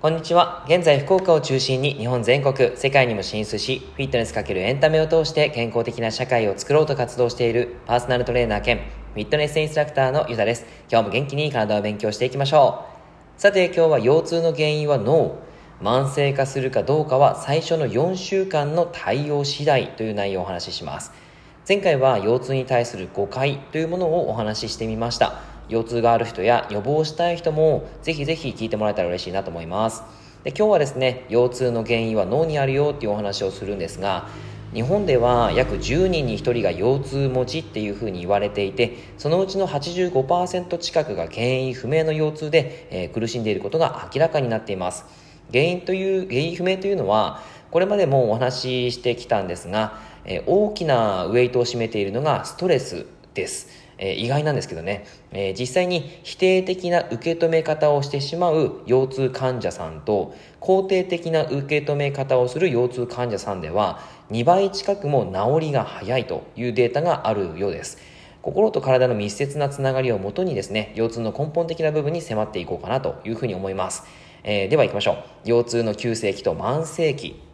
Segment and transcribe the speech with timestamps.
[0.00, 0.64] こんにちは。
[0.68, 8.78] 現在、福岡を中心に日本全国、世界にも進出し、フィットネスかけるエンタメを通して健康的な社会を作ろうと活動しているパーソナルトレーナー兼
[9.14, 10.66] フィットネスインストラクターのゆたです。
[10.90, 12.84] 今日も元気に体を勉強していきましょ
[13.38, 13.40] う。
[13.40, 15.38] さて、今日は腰痛の原因は脳。
[15.82, 21.12] 慢性化するかどうかは最初の4週間の対応次第という内容をお話しします。
[21.68, 25.58] 前回は腰痛に対する誤解というものをお話ししてみました。
[25.68, 30.02] 腰痛がある人や予防したい人もぜひぜひ聞いてもらえたら嬉しいなと思います
[30.44, 34.28] で今日はですね腰痛の原因は脳にあるよっていうお話をするんですが
[34.72, 45.04] 日本では約10人に1人が腰痛持ちっていうふうに言われていてそのうちの85%近くが原因不明の腰痛で、えー、苦しんでいることが明らかになっています
[45.50, 53.68] 原因という原因不明というのはこれまでもお話ししてきたんですが、え、大きなウェイトを占めているのがストレスです。
[53.98, 67.98] え、意外なんですけどね、え、実際に否定的な受け止め方をしてしまう腰痛患者さんと肯定的な受け止め方をする腰痛患者さんでは2倍近くも治りが早いというデータがあるようです。
[68.40, 74.04] 心と体の密接なつながりをもとにですね腰痛の根本的な部分に迫っていこうかなというふうに思います、
[74.44, 75.12] えー、では行きましょ
[75.44, 75.48] う。
[75.48, 77.47] 腰痛の急性期と慢性期。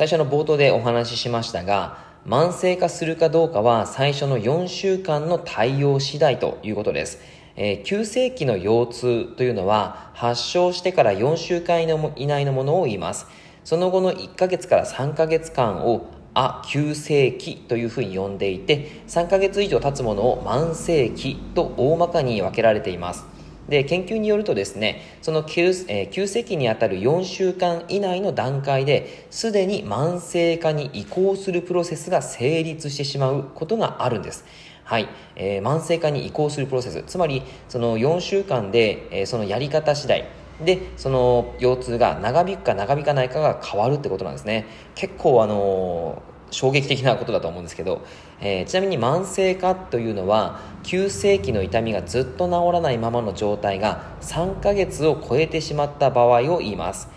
[0.00, 7.18] 最初の冒頭でお話ししましたが慢性化するかどうかは最初の4週間の対応次第ということです。
[7.54, 11.82] えー、急性期の腰痛というのは発症してから4週間
[12.16, 13.26] 以内のものを言います。
[13.62, 23.26] その後の1ヶ月から3ヶ月間をあ急性期というふうに呼んでいて3ヶ月以上経つものを慢性期と大まかに分けられています。
[23.70, 34.44] で研究によるとですねその急,、えー、急性期にあたる4週間以内の段階ですでに慢性化に移行するプロセスが成立してしまうことがあるんです。
[34.84, 37.04] はい、えー、慢性化に移行するプロセス。
[37.06, 40.26] つまりその4週間で、えー、そのやり方次第。
[40.64, 44.66] でその腰痛が長引くか長引かないかが変わるってことなんですね。
[44.94, 48.04] 結構あの衝撃的なことだと思うんですけど、
[48.40, 57.08] えー、ちなみに慢性化というのは急性期の痛みがずっと治らないままの状態が3ヶ月を超えてしまった場合を言います。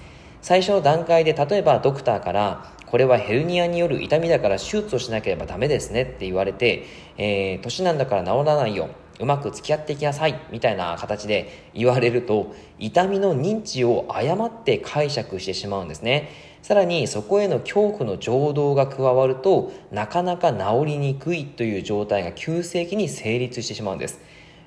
[0.42, 6.86] 最初の段階で例えばドクターからこれはヘルニアによる痛みだから手術をしなければダメですねって言われて、
[7.18, 8.90] えー、年なんだから治らないよ。
[9.20, 10.40] うまく付き合っていきなさい。
[10.52, 16.30] みたいな形で言われると痛みの認知を誤って解釈してしまうんですね。
[16.64, 24.20] さらにそこへの恐怖の情動が加わるとなかなか治りにくいという状態が急性期に成立してしまうんです。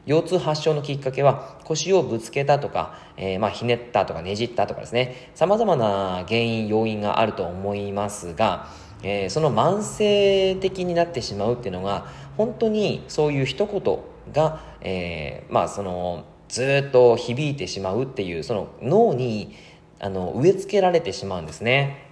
[0.04, 5.30] 腰痛発症のきっかけは腰をぶつけたとか、えー、まあひねったとかねじったとかですね。
[5.34, 8.68] 様々な原因要因があると思いますが、
[9.02, 13.98] えー、その慢性的になってしまうっていうのが本当にそういう一言
[14.34, 19.56] が、えー、まあそのずっと響いてしまうっていうその脳に
[19.98, 22.06] あの植え付けられてしまうんですね。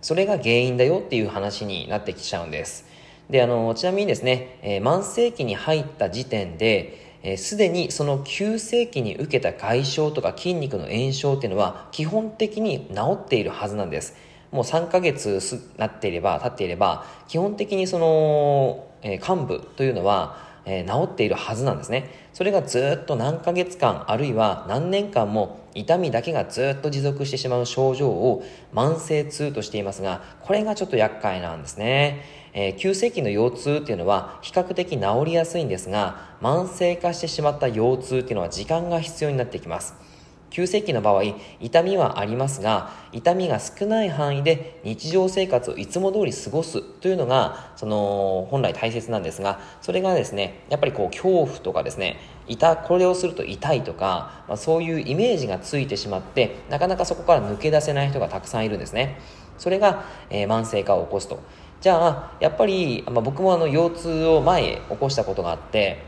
[0.00, 2.86] それが原因だよっていう話になってきちゃうんです。
[3.28, 14.16] であのちなみにですね、えー、慢性期に入った時点ですで、にその急性期に受けた外傷とか筋肉の炎症っていうのは基本的に治っているはずなんです。
[14.50, 15.40] もう3ヶ月
[15.76, 22.10] なっていれば経っていれば基本的にその、えー、幹部というのはえー、治っているはずなんですね。
[22.32, 40.09] それがずっと何ヶ月間あるいは何年間も痛みだけがずっと持続してしまう症状を慢性痛としていますがこれがちょっと厄介なんですね、えー、急性期の腰痛っていうのは比較的治りやすいんですが慢性化してしまった腰痛っていうのは時間が必要になってきます。
[40.50, 41.22] 急性期の場合
[41.60, 52.18] 痛みはありますが痛みが少ない範囲で日常生活をいつも通り過ごすというのがその本来大切なんですがそれがですねやっぱりこう恐怖とかですね
[52.48, 59.20] 痛これをすると痛いとか、まあ、そういうイメージがついてしまってなかなかそこから抜け出せない人がたくさんいるんですね。
[59.56, 61.38] それが、えー、慢性化を起こすと。
[61.80, 66.02] じゃあやっぱり、まあ、僕もあの腰痛を前へ起こしたことがあって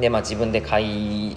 [0.00, 1.36] で、まあ、自分で買い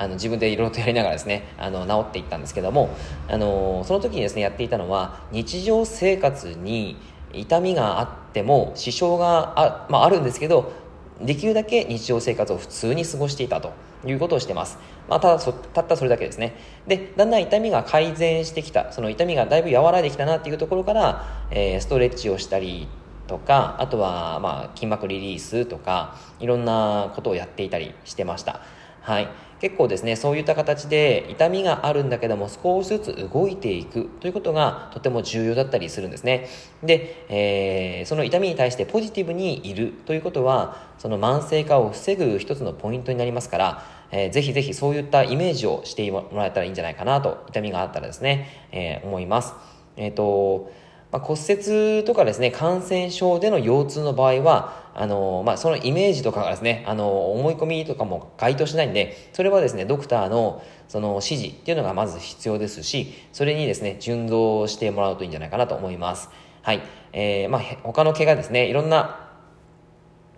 [0.00, 2.88] あの自分でいろいろとやりながらですねあの治っていったんですけども
[3.28, 6.96] あのその時にですねやっていたのは日常生活に
[7.34, 10.72] 痛みがあっても支障があ,、まあ、あるんですけど
[11.20, 13.72] できるだけ日常生活を普通に過ごしていたと
[14.06, 14.78] いうことをしてます。
[15.06, 16.56] まあ、ただ、たったそれだけですね。
[16.86, 22.88] で、だんだん痛みが改善してきた、その痛みがだいぶ和らいできたなっていうところから、えー、ストレッチをしたり
[23.26, 28.62] とか、あとは、まあ、筋膜リリースとか、いろんなことをやっていたりしてました。
[29.00, 29.28] はい。
[29.60, 36.48] 結構ですね、そういった形で痛みがあるんだけども少しずつ動いていくということがとても重要だったりするんですね。
[36.82, 49.52] で、えー、その痛みに対してポジティブにいるということは、その慢性化を防ぐ一つのポイントになりますから、えー、ぜひぜひそういったイメージをしてもらえたらいいんじゃないかなと、痛みがあったらですね、えー、思います。
[49.96, 50.72] えっ、ー、と、
[51.12, 66.30] まあ、骨折とかですね、感染症での腰痛の場合は、あの、まあ、そのイメージとかがですね、あの、思い込みとかも該当しないんで、それはですね、ドクターのその指示っていうのがまず必要ですし、それにですね、順応してもらうといいんじゃないかなと思います。
[66.62, 66.82] はい。
[67.12, 69.30] えー、まあ、他の怪我ですね、いろんな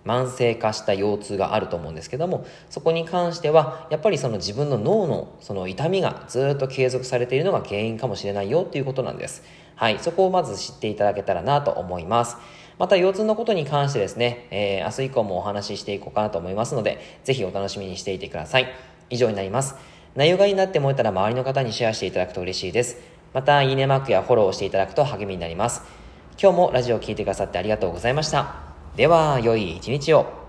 [0.04, 9.44] 慢性化した腰痛があると思うんですけどもそこに関してはやっぱりその自分の脳のその痛みがずっと継続されているのが原因かもしれないよっていうことなんです
[9.76, 12.36] はいそこをまず知っていただけたらなと思います
[12.82, 18.66] また腰痛のことに関してですね、えー、明日以降もお話ししていこうかなと思いますのでぜひお楽しみにしていてください。
[19.08, 19.76] 以上になります。
[20.16, 22.96] 内容がいいなって思えたら周りの方にシェアしていただくと嬉しいです。
[23.34, 25.82] またいいねマークやフォローをしていただくと励みになります。
[26.36, 28.56] 今日もラジオを聴いてくださってありがとうございました。
[28.96, 30.41] では、良い一日を。